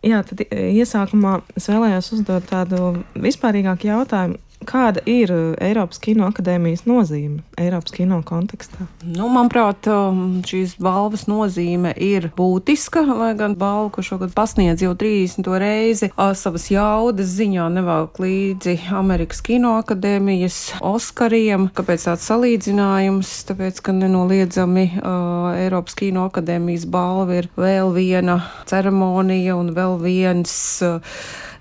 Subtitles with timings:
[0.00, 6.84] Jā, tad iesākumā es vēlējos uzdot tādu vispārīgāku jautājumu kāda ir uh, Eiropas Kino akadēmijas
[6.88, 8.86] nozīme Eiropas kino kontekstā?
[9.04, 14.94] Nu, manuprāt, um, šīs balvas nozīme ir būtiska, lai gan balva, ko šogad pasniedz jau
[14.98, 15.48] 30.
[15.60, 16.10] reizi,
[16.40, 21.68] savas jaudas ziņā nevelk līdzi Amerikas Kino akadēmijas Oskariem.
[21.76, 23.34] Kāpēc tāds salīdzinājums?
[23.50, 28.40] Tāpēc, ka nenoliedzami uh, Eiropas Kino akadēmijas balva ir vēl viena
[28.70, 30.52] ceremonija un vēl viens
[30.86, 31.00] uh,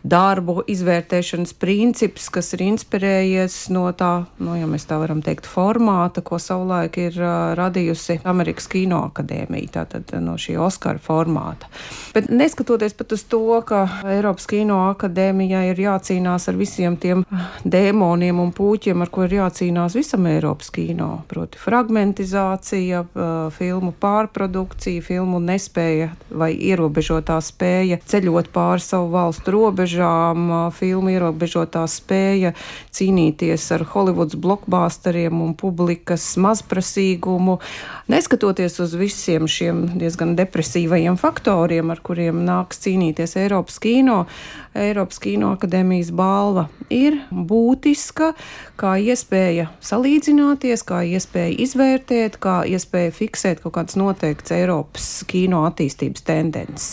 [0.03, 6.23] darbu izvērtēšanas princips, kas ir inspirējies no tā, nu, ja mēs tā varam teikt, formāta,
[6.25, 11.67] ko savulaik ir uh, radījusi Amerikas Kino akadēmija, tātad no šī Oskara formāta.
[12.15, 17.25] Bet neskatoties pat uz to, ka Eiropas Kino akadēmijai ir jācīnās ar visiem tiem
[17.67, 23.03] dēmoniem un pūķiem, ar ko ir jācīnās visam Eiropas kino, proti fragmentizācija,
[23.55, 31.85] filmu pārprodukcija, filmu nespēja vai ierobežotā spēja ceļot pāri savu valstu robežu robežām, filmu ierobežotā
[31.87, 32.53] spēja
[32.93, 37.59] cīnīties ar Hollywoods blokbāsteriem un publikas mazprasīgumu.
[38.07, 44.25] Neskatoties uz visiem šiem diezgan depresīvajiem faktoriem, ar kuriem nāks cīnīties Eiropas kino,
[44.75, 48.33] Eiropas Kino akadēmijas balva ir būtiska
[48.77, 56.25] kā iespēja salīdzināties, kā iespēja izvērtēt, kā iespēja fiksēt kaut kādas noteiktas Eiropas kino attīstības
[56.25, 56.89] tendences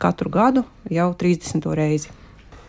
[0.00, 1.74] katru gadu jau 30.
[1.76, 2.19] reizi.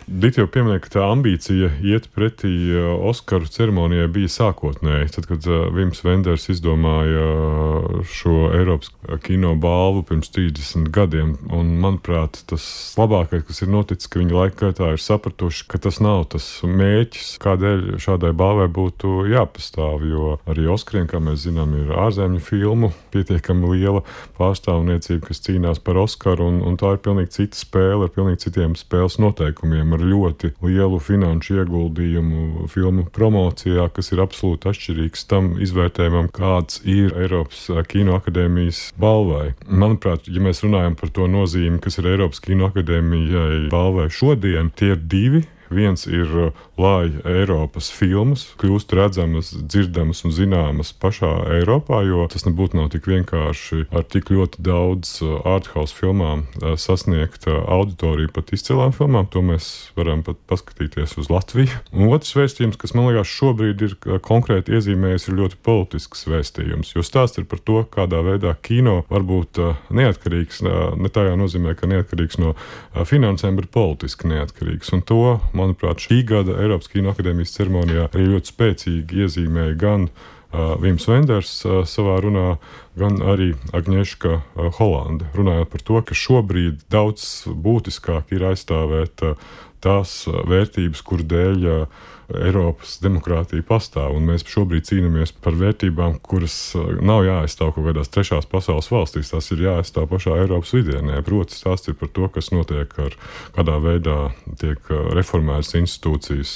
[0.07, 5.11] Dita jau pieminēja, ka tā ambīcija iet pretī uh, Oskaru ceremonijai bija sākotnēji.
[5.15, 8.89] Tad, kad uh, Vims Venders izdomāja uh, šo Eiropas
[9.23, 12.65] kino balvu pirms 30 gadiem, un manuprāt, tas
[12.97, 17.35] labākais, kas ir noticis, ka viņi laika gaitā ir sapratuši, ka tas nav tas mēķis,
[17.43, 20.07] kādēļ šādai balvai būtu jāpastāv.
[20.09, 24.03] Jo arī Oskariem, kā mēs zinām, ir ārzemju filmu pietiekami liela
[24.39, 28.75] pārstāvniecība, kas cīnās par Oskaru, un, un tā ir pilnīgi cita spēle ar pilnīgi citiem
[28.79, 36.31] spēles noteikumiem ar ļoti lielu finanšu ieguldījumu filmu promocijā, kas ir absolūti atšķirīgs tam izvērtējumam,
[36.35, 39.53] kāds ir Eiropas Kino akadēmijas balvai.
[39.67, 44.95] Manuprāt, ja mēs runājam par to nozīmi, kas ir Eiropas Kino akadēmijai balvai šodien, tie
[44.95, 46.51] ir divi Viens ir,
[46.81, 53.07] lai Eiropas filmas kļūst redzamas, dzirdamas un zināmas pašā Eiropā, jo tas nebūtu nav tik
[53.09, 59.29] vienkārši ar tik ļoti daudz uh, arthouse filmām uh, sasniegt auditoriju pat izcilām filmām.
[59.31, 61.81] To mēs varam pat paskatīties uz Latviju.
[61.93, 67.05] Un otrs vēstījums, kas man liekas šobrīd ir konkrēti iezīmējis, ir ļoti politisks vēstījums, jo
[67.05, 69.59] stāsts ir par to, kādā veidā kino var būt
[69.93, 72.53] neatkarīgs, ne tādā nozīmē, ka neatkarīgs no
[73.07, 74.91] finansēm, bet politiski neatkarīgs.
[74.95, 80.75] Un to manuprāt, šī gada Eiropas Kino akadēmijas ceremonijā arī ļoti spēcīgi iezīmēja gan uh,
[80.81, 82.55] Vims Venders uh, savā runā,
[82.99, 85.29] gan arī Agnieszka uh, Holanda.
[85.37, 91.69] Runājot par to, ka šobrīd daudz būtiskāk ir aizstāvēt uh, tās vērtības, kur dēļ
[92.31, 96.55] Eiropas demokrātija pastāv, mēs šobrīd cīnāmies par vērtībām, kuras
[97.03, 99.31] nav jāaizstāv kaut kādās trešās pasaules valstīs.
[99.33, 101.19] Tas ir jāaizstāv pašā Eiropas vidienē.
[101.27, 103.17] Proti, tas ir par to, kas notiek ar
[103.57, 104.17] kādā veidā
[104.61, 106.55] tiek reformētas institūcijas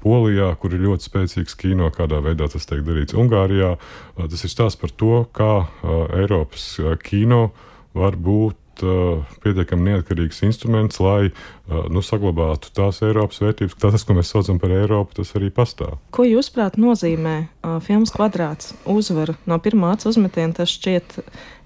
[0.00, 3.74] Polijā, kur ir ļoti spēcīgs kino, kādā veidā tas tiek darīts Ungārijā.
[4.16, 5.52] Tas ir stāsts par to, kā
[6.16, 6.72] Eiropas
[7.04, 7.50] kino
[7.96, 11.30] var būt pietiekami neatkarīgs instruments, lai
[11.92, 13.76] nu, saglabātu tās Eiropas vērtības.
[13.80, 15.98] Tas, ko mēs saucam par Eiropu, tas arī pastāv.
[16.16, 20.56] Ko jūsuprāt nozīmē uh, filmas kvadrāts uzvara no pirmā acu uzmetiena?
[20.56, 21.18] Tas šķiet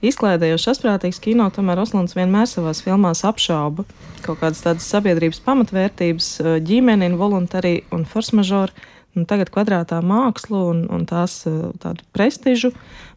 [0.04, 3.86] izklaidējoši asprātīgs kino, tomēr Oslans vienmēr savās filmās apšauba
[4.24, 6.28] kaut kādas tādas sabiedrības pamatvērtības,
[6.64, 8.72] ģimeni, voluntariju un force majeure
[9.14, 12.72] nu, tagad kvadrātā mākslu un, un tās eh, prestižu,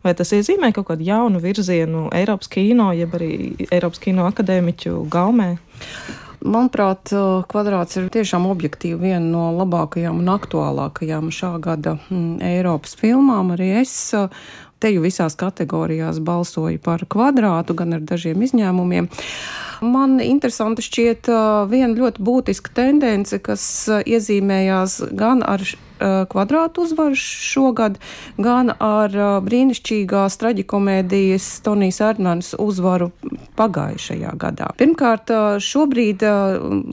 [0.06, 3.32] vai tas iezīmē kaut kādu jaunu virzienu Eiropas kino, jeb arī
[3.72, 5.56] Eiropas kino akadēmiķu gaumē?
[6.46, 12.94] Manuprāt, eh, kvadrāts ir tiešām objektīvi viena no labākajām un aktuālākajām šā gada mm, Eiropas
[13.00, 13.56] filmām.
[13.58, 14.30] Arī es eh,
[14.78, 19.10] te jau visās kategorijās balsoju par kvadrātu, gan ar dažiem izņēmumiem.
[19.82, 21.28] Man interesanti šķiet
[21.70, 23.66] viena ļoti būtiska tendence, kas
[24.10, 25.62] iezīmējās gan ar
[26.30, 27.98] kvadrātu uzvaru šogad,
[28.38, 33.10] gan ar eh, brīnišķīgās traģikomēdijas Tonijas Erdmanas uzvaru
[33.58, 34.72] pagājušajā gadā.
[34.80, 36.26] Pirmkārt, eh, šobrīd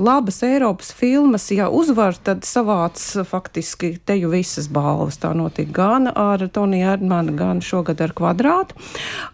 [0.01, 5.19] labas Eiropas filmas, ja uzvar, tad savāc faktiski teju visas balvas.
[5.21, 8.77] Tā notika gan ar Toniju Erdmanu, gan šogad ar kvadrātu.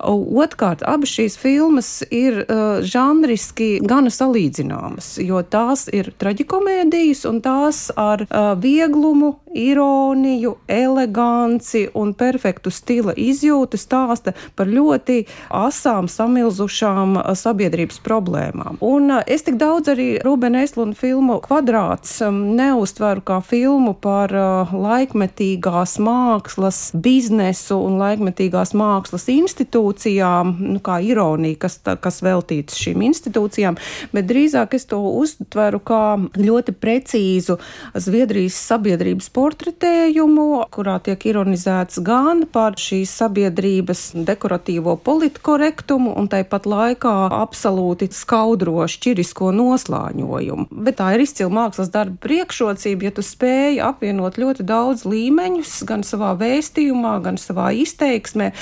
[0.00, 2.44] Otkārt, abas šīs filmas ir
[2.86, 8.24] žanriski gana salīdzināmas, jo tās ir traģikomēdijas un tās ar
[8.60, 9.34] vieglumu
[9.68, 15.24] ironiju, eleganci un perfektu stila izjūtu stāsta par ļoti
[15.54, 18.80] asām, samilzušām sabiedrības problēmām.
[18.84, 24.32] Un es tik daudz arī Rūbena Esluna filmu kvadrāts neustveru kā filmu par
[24.72, 33.78] laikmetīgās mākslas biznesu un laikmetīgās mākslas institūcijām, nu, kā ironija, kas, kas veltīts šīm institūcijām,
[34.14, 36.04] bet drīzāk es to uztveru kā
[36.38, 37.58] ļoti precīzu
[37.94, 47.14] Zviedrijas sabiedrības portretējumu, kurā tiek ironizēts gan par šīs sabiedrības dekoratīvo politkorektumu un tāpat laikā
[47.34, 50.68] absolūti skaudro šķirisko noslāņojumu.
[50.70, 56.06] Bet tā ir izcila mākslas darba priekšrocība, ja tu spēj apvienot ļoti daudz līmeņus gan
[56.06, 58.52] savā vēstījumā, gan savā izteiksmē,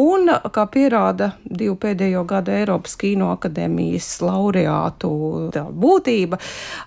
[0.00, 5.12] un, kā pierāda divu pēdējo gadu Eiropas Kino akadēmijas laureātu
[5.52, 6.40] būtība,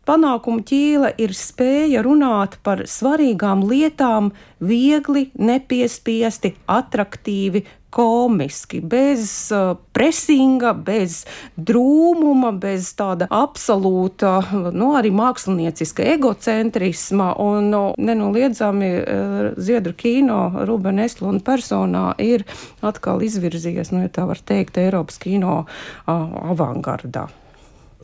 [0.10, 4.32] panākumu ķīla ir spēja runāt par svarīgām lietām
[4.64, 11.26] viegli, nepiespiesti, attraktīvi, komiski, bez uh, presinga, bez
[11.60, 14.38] drūmuma, bez tāda absolūta,
[14.72, 17.34] nu, arī mākslinieciska egocentrisma.
[17.44, 22.48] Un nu, nenoliedzami uh, Ziedru kino Rubena Estluna personā ir
[22.80, 26.16] atkal izvirzījies, nu, ja tā var teikt, Eiropas kino uh,
[26.56, 27.28] avangardā.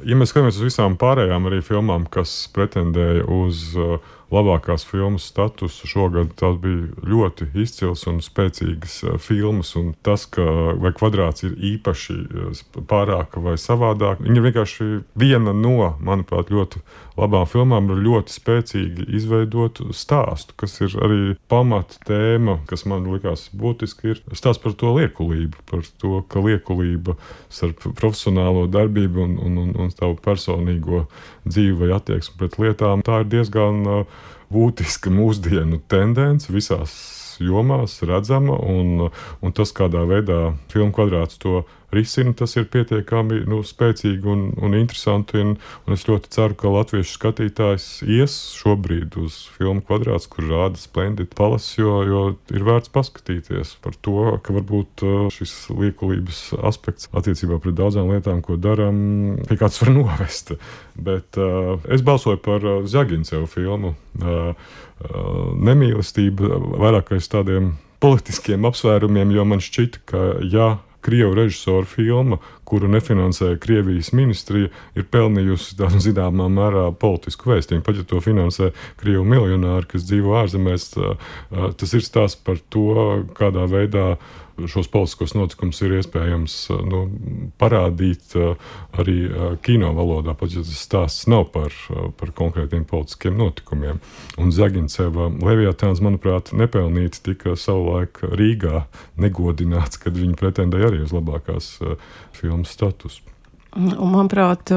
[0.05, 4.03] Ja mēs skatāmies uz visām pārējām arī filmām, kas pretendēja uz uh,
[4.33, 5.87] labākās filmas statusu.
[5.87, 9.73] Šogad tās bija ļoti izcils un spēcīgas uh, filmas.
[9.79, 10.45] Un tas, ka
[10.81, 14.89] vai kvadrāts ir īpaši uh, pārāka vai savādāk, viņa vienkārši
[15.19, 16.83] viena no, manuprāt, ļoti
[17.17, 23.47] labām filmām ar ļoti spēcīgi izveidotu stāstu, kas ir arī pamata tēma, kas man likās
[23.57, 27.17] būtiski, ir stāsts par to liekulību, par to, ka liekulība
[27.49, 31.05] starp profesionālo darbību un, un, un, un tavu personīgo
[31.51, 36.93] dzīvi vai attieksmi pret lietām, tā ir diezgan uh, būtiska mūsdienu tendence visās
[37.43, 39.09] jomās redzama, un,
[39.43, 41.61] un tas, kādā veidā filmu kvadrāts to
[41.93, 45.39] risina, tas ir pietiekami nu, spēcīgi un, un interesanti.
[45.41, 45.53] Un,
[45.87, 51.31] un es ļoti ceru, ka latviešu skatītājs ies šobrīd uz filmu kvadrāts, kur rāda Splendid
[51.37, 52.23] Palace, jo, jo
[52.53, 58.43] ir vērts paskatīties par to, ka varbūt uh, šis liekulības aspekts attiecībā pret daudzām lietām,
[58.45, 58.99] ko darām,
[59.47, 60.55] pie kāds var novest.
[60.97, 63.95] Bet uh, es balsoju par uh, Zagincevu filmu.
[64.17, 70.67] Uh, uh, nemīlestība vairāk aiz tādiem politiskiem apsvērumiem, jo man šķita, ka ja
[71.07, 72.37] Krievu režisoru filma,
[72.67, 77.85] kuru nefinansēja Krievijas ministrija, ir pelnījusi tādu zināmā mērā politisku vēstījumu.
[77.87, 80.89] Pat ja to finansē Krievu miljonāri, kas dzīvo ārzemēs,
[81.79, 84.09] tas ir stāsts par to, kādā veidā
[84.65, 86.55] šos politiskos notikumus ir iespējams
[86.89, 87.03] nu,
[87.61, 88.33] parādīt
[88.97, 89.17] arī
[89.65, 91.73] kino valodā, pat ja tas stāsts nav par,
[92.17, 94.01] par konkrētiem politiskiem notikumiem.
[94.41, 98.87] Un Zaginceva Leviatāns, manuprāt, nepelnīti tika savulaik Rīgā
[99.21, 101.75] negodināts, kad viņi pretendēja arī uz labākās
[102.37, 103.23] filmas statusu.
[103.77, 104.71] Un, manuprāt,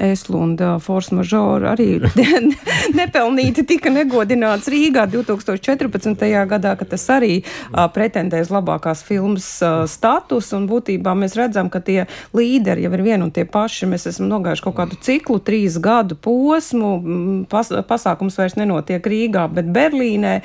[0.00, 1.98] Eslunda Force Majeure arī
[3.00, 6.24] nepelnīti tika negodināts Rīgā 2014.
[6.48, 7.42] gadā, kad tas arī
[7.92, 9.48] pretendē uz labākās filmas
[9.92, 10.48] status.
[10.56, 12.06] Un būtībā mēs redzam, ka tie
[12.36, 13.90] līderi jau ir vien un tie paši.
[13.92, 16.94] Mēs esam nogājuši kaut kādu ciklu, trīs gadu posmu.
[17.52, 20.38] Pas, pasākums vairs nenotiek Rīgā, bet Berlīnē.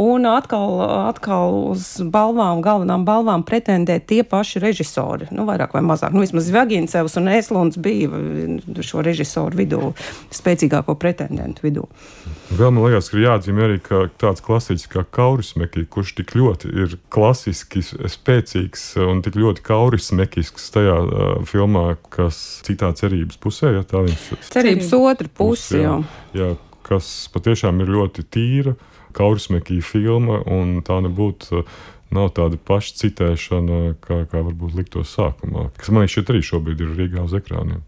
[0.00, 0.78] Un atkal,
[1.10, 5.28] atkal uz balvām, galvenām balvām pretendē tie paši režisori.
[5.36, 6.16] Nu, vairāk vai mazāk.
[6.16, 9.92] Nu, vismaz Vagins Krasnodēvs un Ēslons bija šo režisoru vidū,
[10.34, 11.86] spēcīgāko pretendentu vidū.
[12.50, 16.96] Vēl man liekas, ka jāatzīmē arī ka tāds klasiķis kā Kaurismekī, kurš tik ļoti ir
[17.10, 24.04] klasiski spēcīgs un tik ļoti kaurismekisks tajā uh, filmā, kas citā cerības pusē, ja tā
[24.06, 24.42] viņš ir.
[24.50, 25.98] Cerības otra puse, jā.
[26.36, 26.54] jā.
[26.86, 28.74] Kas patiešām ir ļoti tīra,
[29.14, 31.64] Kaurismekī filma, un tā nebūtu
[32.14, 36.96] nav tāda paša citēšana, kā, kā varbūt liktos sākumā, kas man šķiet arī šobrīd ir
[36.98, 37.84] Rīgā uz ekrāniem.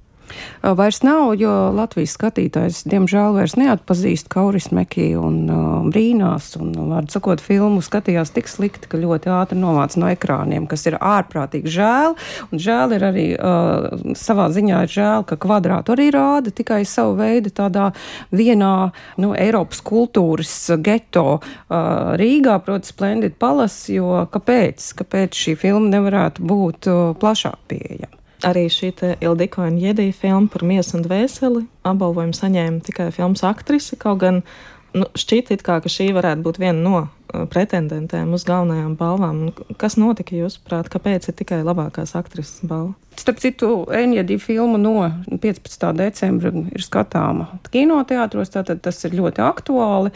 [0.62, 6.52] Vairs nav, jo Latvijas skatītājs diemžēl vairs neatpazīst Kauris Mekī un uh, brīnās.
[6.60, 10.98] Un, vārdu sakot, filmu skatījās tik slikti, ka ļoti ātri novāc no ekrāniem, kas ir
[10.98, 12.16] ārprātīgi žēl.
[12.52, 17.52] Un žēl ir arī uh, savā ziņā žēl, ka kvadrātu arī rāda tikai savu veidu
[17.54, 17.90] tādā
[18.32, 24.92] vienā nu, Eiropas kultūras geto uh, Rīgā, proti, Splendid Palace, jo kāpēc?
[25.02, 28.21] Kāpēc šī filma nevarētu būt uh, plašāk pieejama?
[28.42, 28.90] Arī šī
[29.22, 31.64] Ildiko un Jedija filma par miesu un dvēseli.
[31.86, 34.42] Apbalvojumu saņēma tikai filmas aktrise, kaut gan
[34.96, 37.04] nu, šķiet, kā, ka šī varētu būt viena no
[37.52, 39.44] pretendentēm uz galvenajām balvām.
[39.80, 42.94] Kas notika jūsuprāt, kāpēc ir tikai labākās aktrises balva?
[43.12, 44.94] Starp citu, Enģēdi filmu no
[45.28, 45.82] 15.
[45.98, 50.12] decembra ir skatāma kinoteātros, tātad tas ir ļoti aktuāli.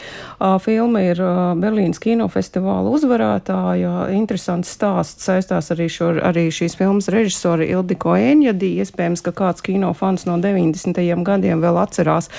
[0.65, 1.21] Filma ir
[1.61, 4.09] Berlīnas kinofestivāla uzvarētāja.
[4.17, 8.73] Interesants stāsts saistās arī, šo, arī šīs filmas režisori Ildiko Enģēdi.
[8.81, 10.97] Iespējams, ka kāds kinofans no 90.
[11.27, 12.31] gadiem vēl atcerās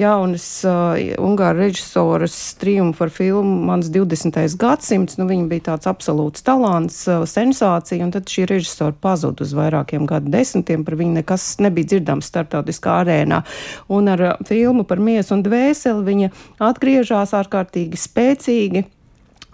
[0.00, 4.25] jaunas uh, Ungāru režisoras triumfu ar filmu Mans 20.
[4.58, 5.18] Gadsimts.
[5.20, 9.76] Nu, viņa bija tāds absolūts talants, uh, sensācija, un tad šī režisora pazuda uz vairākiem
[9.76, 13.42] vairākiem gadu desmitiem, par viņu nekas nebija dzirdams starptautiskā arēnā.
[13.88, 18.84] Un ar uh, filmu par miesu un dvēseli viņa atgriežas ārkārtīgi spēcīgi.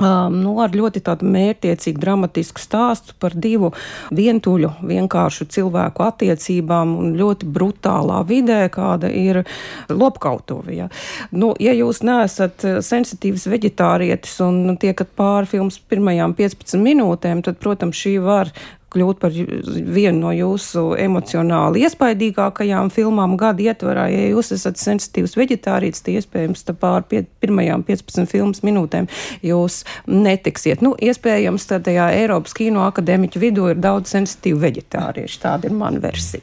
[0.02, 3.72] Nu, ar ļoti mērķiecīgu, dramatisku stāstu par divu
[4.14, 9.42] vientuļu, vienkāršu cilvēku attiecībām un ļoti brutālā vidē, kāda ir
[9.88, 10.74] lopkautuve.
[10.76, 10.88] Ja.
[11.30, 17.98] Nu, ja jūs neesat sensitīvs veģetārietis un tiekat pāri filmas pirmajām 15 minūtēm, tad, protams,
[18.02, 18.52] šī var
[18.92, 24.06] kļūt par vienu no jūsu emocionāli iespaidīgākajām filmām gada ietvarā.
[24.12, 29.08] Ja jūs esat sensitīvs veģetārīts, tad iespējams pār pie, pirmajām 15 filmas minūtēm
[29.46, 30.84] jūs netiksiet.
[30.84, 35.42] Nu, iespējams, tad tajā Eiropas kino akadēmiķu vidū ir daudz sensitīvu veģetāriešu.
[35.42, 36.42] Tāda ir mana versija.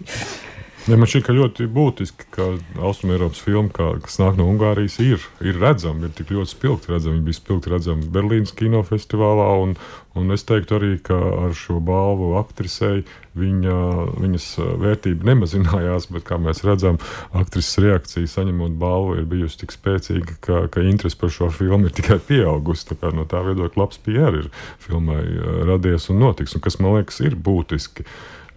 [0.87, 2.45] Ja man šķiet, ka ļoti būtiski, ka
[2.79, 7.17] Austrumēropas filma, kā, kas nāk no Ungārijas, ir, ir redzama, ir tik ļoti spilgti redzama.
[7.17, 9.75] Viņa bija spilgti redzama Berlīnas kinofestivālā, un,
[10.15, 13.03] un es teiktu arī, ka ar šo balvu aktrisei
[13.39, 13.75] viņa,
[14.23, 14.47] viņas
[14.85, 17.01] vērtība nemazinājās, bet, kā mēs redzam,
[17.35, 21.95] aktrises reakcija saņemot balvu ir bijusi tik spēcīga, ka, ka interese par šo filmu ir
[21.99, 22.95] tikai pieaugusi.
[22.95, 24.51] Tā no tā viedokļa labs PR ir
[24.87, 25.21] filmai
[25.67, 28.07] radies un notiks, un kas man liekas ir būtiski.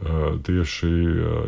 [0.03, 0.89] Tieši,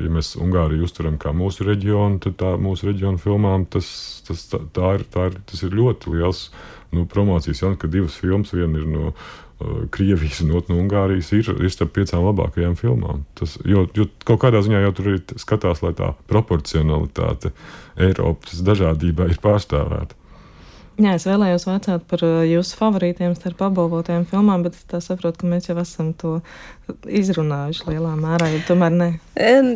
[0.05, 3.89] ja mēs Ungāriju uztveram kā mūsu reģionu, tad tā mūsu reģiona filmām tas,
[4.29, 6.45] tas, tā, tā ir, tā ir, tas ir ļoti liels
[6.95, 11.33] nu, promocijas jauns, ka divas filmas, viena ir no uh, Krievijas un otra no Ungārijas,
[11.35, 13.25] ir, ir starp piecām labākajām filmām.
[13.39, 17.51] Tas, jo, jo kaut kādā ziņā jau tur arī skatās, lai tā proporcionalitāte
[18.07, 20.15] Eiropas dažādībā ir pārstāvēta.
[20.95, 25.67] Jā, es vēlējos vaicāt par jūsu favorītiem starp apbalvotajām filmām, bet es saprotu, ka mēs
[25.67, 26.37] jau esam to
[27.09, 29.09] izrunājuši lielā mērā, ja tomēr ne.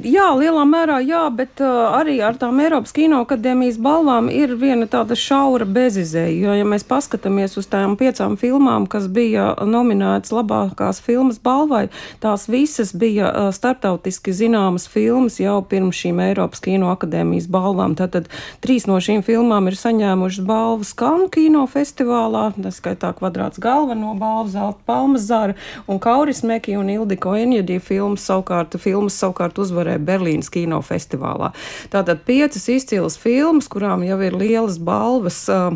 [0.04, 5.16] Jā, lielā mērā jā, bet arī ar tām Eiropas Kino akadēmijas balvām ir viena tāda
[5.18, 11.40] šaura bezizēja, jo, ja mēs paskatāmies uz tām piecām filmām, kas bija nominētas labākās filmas
[11.42, 11.86] balvai,
[12.22, 17.96] tās visas bija starptautiski zināmas filmas jau pirms šīm Eiropas Kino akadēmijas balvām.
[17.98, 18.28] Tātad
[18.62, 24.50] trīs no šīm filmām ir saņēmušas balvas Kanu kino festivālā, tas skaitā kvadrāts galveno balvu,
[24.52, 25.54] zelta palmas zara
[25.88, 31.54] un Kauris Meki un Ildiko Enjadī filmas savukārt, filmas savukārt uzvarēja Berlīnas kinofestivālā.
[31.88, 35.72] Tātad piecas izcils filmas, kurām jau ir lielas balvas uh,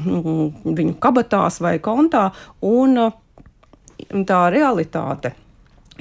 [0.69, 2.29] viņu kabatās vai kontā,
[2.61, 3.17] un uh,
[4.29, 5.33] tā realitāte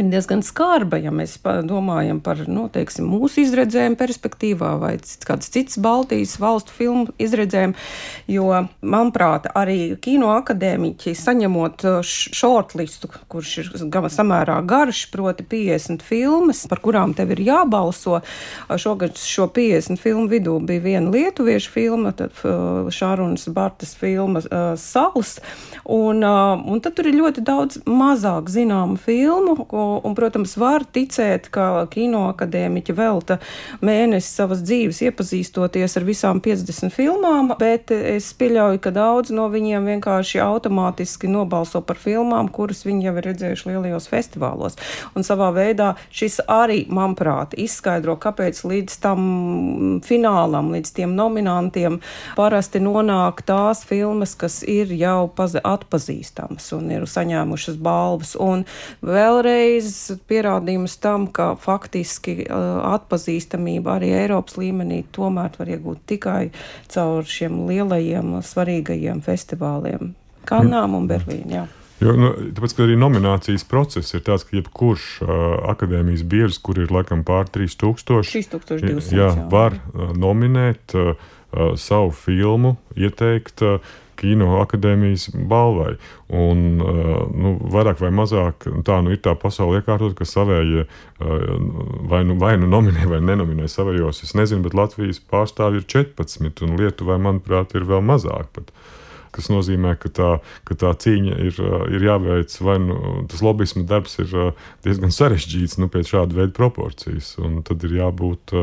[0.01, 4.95] ir diezgan skarba, ja mēs domājam par nu, teiksim, mūsu izredzēm, perspektīvā vai
[5.27, 7.75] kādas citas Baltijas valstu filmu izredzēm.
[8.31, 8.49] Jo,
[8.81, 13.71] manuprāt, arī kino akadēmiķi saņemot shortlistu, kurš ir
[14.11, 18.21] samērā garš, proti 50 filmas, par kurām tev ir jābalso.
[18.81, 24.43] Šogad šo 50 filmu vidū bija viena lietuviešu filma, tad Šārunas Bartas filma
[24.79, 25.37] Sals.
[25.85, 29.57] Un, un tad tur ir ļoti daudz mazāk zināmu filmu,
[29.99, 33.37] un, protams, var ticēt, ka kino akadēmiķi velta
[33.83, 39.89] mēnesi savas dzīves iepazīstoties ar visām 50 filmām, bet es pieļauju, ka daudz no viņiem
[39.93, 44.77] vienkārši automātiski nobalso par filmām, kuras viņi jau ir redzējuši lielajos festivālos.
[45.15, 51.99] Un savā veidā šis arī, manuprāt, izskaidro, kāpēc līdz tam finālam, līdz tiem nominantiem
[52.37, 58.35] parasti nonāk tās filmas, kas ir jau atpazīstamas un ir saņēmušas balvas.
[58.39, 58.65] Un
[59.05, 66.51] vēlreiz vēlreiz pierādījums tam, ka faktiski uh, atpazīstamība arī Eiropas līmenī tomēr var iegūt tikai
[66.91, 70.15] caur šiem lielajiem, svarīgajiem festivāliem-
[70.49, 71.67] Kanām un Berlīnā.
[72.01, 75.29] Jo, nu, tāpēc, ka arī nominācijas process ir tāds, ka jebkurš uh,
[75.69, 79.45] akadēmijas biedrs, kur ir laikam pār 3000, 3200, jā, jā.
[79.51, 81.13] var uh, nominēt uh,
[81.75, 85.95] savu filmu, ieteikt uh, kino akadēmijas balvai.
[86.29, 91.51] Un, uh, nu, vairāk vai mazāk tā nu, ir tā pasaule iekārtot, ka savējie uh,
[92.11, 94.23] vai nu, vai nu nominē vai nenominē savējos.
[94.27, 98.51] Es nezinu, bet Latvijas pārstāvji ir 14, un Lietuvai, manuprāt, ir vēl mazāk.
[98.55, 98.73] Pat
[99.31, 100.29] kas nozīmē, ka tā,
[100.67, 101.59] ka tā cīņa ir,
[101.95, 102.97] ir jāveic, vai nu,
[103.31, 104.33] tas lobbyisma darbs ir
[104.85, 107.37] diezgan sarežģīts nu, pēc šāda veida proporcijas.
[107.67, 108.55] Tad ir jābūt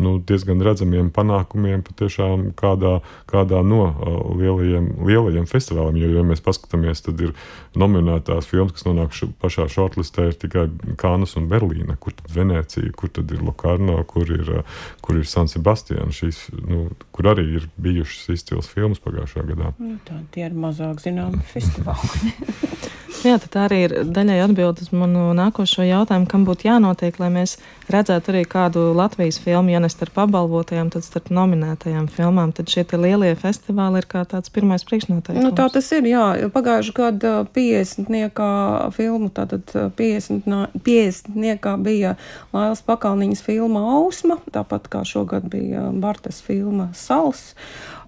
[0.00, 2.98] nu, diezgan redzamiem panākumiem patiešām kādā,
[3.30, 6.00] kādā no uh, lielajiem, lielajiem festivāliem.
[6.02, 7.32] Jo, ja mēs paskatāmies, tad ir
[7.78, 10.66] nominētās filmas, kas nonāk š, pašā shortlistē, ir tikai
[11.00, 15.28] Kānas un Berlīna, kur tad Venecija, kur tad ir Lokarno, kur ir, uh, kur ir
[15.30, 16.86] San Sebastian, šīs, nu,
[17.16, 19.72] kur arī ir bijušas izcils filmas pagājušajā gadā.
[19.80, 22.36] Nu, tā tie ir mazāk zināmi festivāli.
[23.24, 27.56] Jā, tā arī ir daļai atbild uz manu nākošo jautājumu, kam būtu jānotiek, lai mēs
[27.90, 32.52] redzētu arī kādu Latvijas filmu, ja ne starp apbalvotajām, tad starp nominētajām filmām.
[32.56, 35.46] Tad šie lielie festivāli ir kā tāds pirmais priekšnoteikums.
[35.46, 36.26] Nu, tā tas ir, jā.
[36.54, 38.50] Pagājuši gadu 50 niekā
[38.96, 40.46] filmu, tātad 50,
[40.86, 42.16] 50 niekā bija
[42.54, 47.54] Lailas Pakalniņas filma Ausma, tāpat kā šogad bija Bartas filma Sals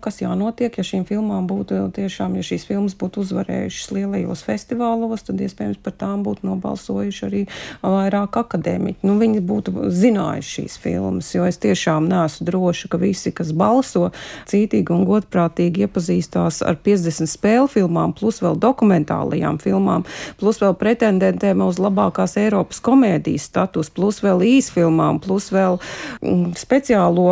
[0.02, 5.40] kas jānotiek, ja šīm filmām būtu tiešām, ja šīs filmas būtu uzvarējušas lielajos festivālos, tad
[5.45, 7.43] iespējams par tām būtu nobalsojuši arī
[7.83, 9.07] vairāk akadēmiķi.
[9.09, 14.09] Nu, viņi būtu zinājuši šīs filmas, jo es tiešām neesmu droša, ka visi, kas balso,
[14.50, 20.07] cītīgi un godprātīgi iepazīstās ar 50 spēļu filmām, plus vēl dokumentālajām filmām,
[20.40, 25.78] plus vēl pretendentiem uz labākās Eiropas komēdijas status, plus vēl īsfilmām, plus vēl
[26.23, 27.28] mm, speciālo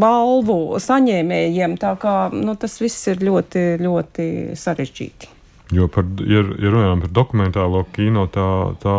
[0.00, 1.76] balvu saņēmējiem.
[1.80, 4.28] Tā kā nu, tas viss ir ļoti, ļoti
[4.58, 5.34] sarežģīti.
[5.74, 8.48] Jo, par, ja, ja runājam par dokumentālo kino, tā,
[8.80, 8.94] tā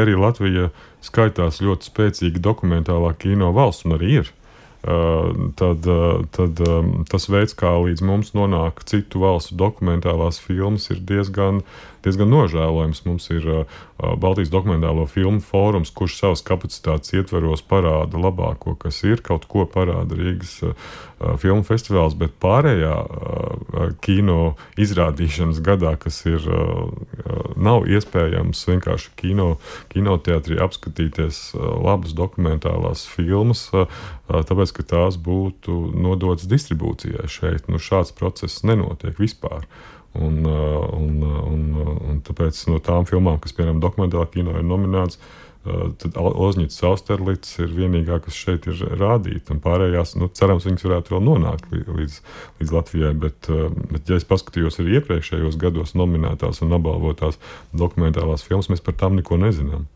[0.00, 0.70] arī Latvija
[1.04, 4.32] skaitās ļoti spēcīga dokumentālā kino valsts, un arī ir.
[4.84, 10.90] Uh, tad, uh, tad um, tas veids, kā līdz mums nonāk citu valstu dokumentālās filmas,
[10.92, 11.62] ir diezgan,
[12.04, 13.02] diezgan nožēlojams.
[13.08, 13.80] Mums ir uh,
[14.20, 20.18] Baltijas dokumentālo filmu fórums, kurš savas kapacitātes ietveros parāda labāko, kas ir, kaut ko parāda
[20.18, 20.74] Rīgas uh,
[21.40, 26.92] filmu festivāls, bet pārējā uh, kino izrādīšanas gadā, kas ir, uh,
[27.56, 29.54] nav iespējams vienkārši kino,
[29.94, 33.88] kinoteātrī apskatīties uh, labas dokumentālās filmas, uh,
[34.28, 37.68] tāpēc, ka tās būtu nodotas distribūcijai šeit.
[37.68, 39.68] Nu, šāds process nenotiek vispār.
[40.14, 44.54] Un, uh, un, uh, un, uh, un tāpēc no tām filmām, kas, piemēram, dokumentālā kino
[44.54, 45.18] ir nominētas,
[45.96, 49.54] tad Ozņģis Austerlīts ir vienīgā, kas šeit ir rādīta.
[49.64, 52.18] Pārējās, nu, cerams, viņas varētu vēl nonākt līdz,
[52.60, 53.12] līdz Latvijai.
[53.22, 57.40] Bet, bet, ja es paskatījos arī iepriekšējos gados nominētās un apbalvotās
[57.72, 59.88] dokumentālās filmas, mēs par tām neko nezinām.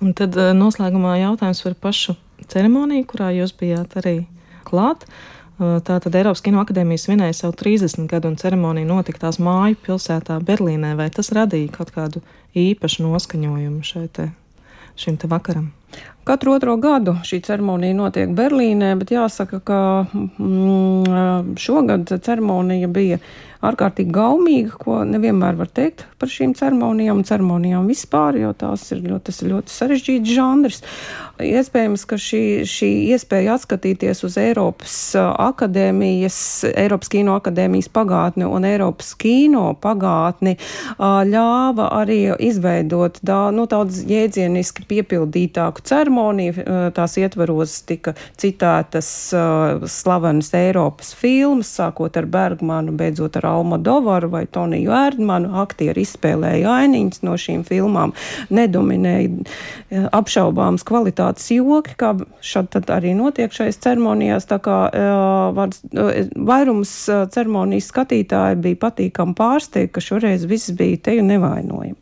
[0.00, 2.16] Un tad noslēgumā jautājums par pašu
[2.48, 4.22] ceremoniju, kurā jūs bijāt arī
[4.64, 5.04] klāt.
[5.04, 10.38] Uh, Tātad Eiropas Kino akadēmija svinēja savu 30 gadu un ceremonija notika tās māju pilsētā
[10.42, 10.94] Berlīnē.
[10.98, 12.22] Vai tas radīja kaut kādu
[12.56, 14.22] īpašu noskaņojumu šeit,
[14.96, 15.70] šim te vakaram?
[16.24, 19.78] Katru otro gadu šī ceremonija notiek Berlīnē, bet jāsaka, ka
[20.14, 23.18] mm, šogad ceremonija bija
[23.62, 29.02] ārkārtīgi gaumīga, ko nevienmēr var teikt par šīm ceremonijām un ceremonijām vispār, jo tās ir
[29.04, 30.82] ļoti, tas ir ļoti sarežģīts žanrs.
[31.42, 36.38] Iespējams, ka šī, šī iespēja atskatīties uz Eiropas akadēmijas,
[36.70, 40.56] Eiropas kino akadēmijas pagātni un Eiropas kino pagātni
[40.98, 46.66] ļāva arī izveidot da, nu, daudz jēdzieniski piepildītāku ceremoniju.
[46.94, 49.10] Tās ietvaros tika citētas
[49.90, 55.52] slavenas Eiropas filmas, sākot ar Bergmanu, beidzot ar Almodovaru vai Toniju Erdmanu.
[55.62, 58.14] Aktieri izspēlēja ainiņas no šīm filmām,
[58.50, 64.48] nedominēja apšaubāmas kvalitātes joki, kā šad arī notiek šais ceremonijās.
[64.50, 64.78] Tā kā
[65.56, 65.74] var,
[66.52, 66.94] vairums
[67.34, 72.01] ceremonijas skatītāji bija patīkami pārsteigti, ka šoreiz viss bija te un nevainojami.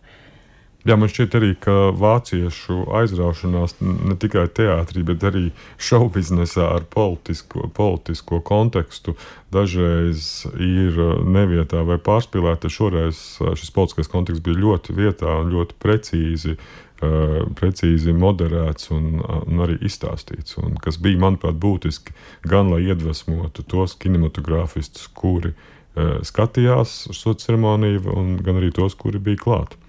[0.89, 7.67] Jā, man šķiet arī, ka vāciešu aizraušanās ne tikai teātrī, bet arī šaubiznesā ar politisko,
[7.77, 9.13] politisko kontekstu
[9.53, 10.97] dažreiz ir
[11.29, 12.71] nevietā vai pārspīlēta.
[12.73, 13.21] Šoreiz
[13.61, 19.77] šis politiskais konteksts bija ļoti vietā un ļoti precīzi, uh, precīzi moderēts un, un arī
[19.85, 20.57] izstāstīts.
[20.65, 22.17] Un, kas bija, manuprāt, būtiski
[22.49, 29.45] gan lai iedvesmotu tos kinematogrāfistus, kuri uh, skatījās šo ceremoniju, gan arī tos, kuri bija
[29.45, 29.85] klāti.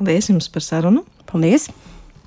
[0.00, 1.02] Paldies jums par sarunu!
[1.28, 1.66] Paldies!